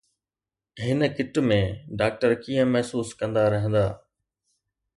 [0.83, 1.59] هن کٽ ۾
[1.99, 3.85] ڊاڪٽر ڪيئن محسوس ڪندا رهندا؟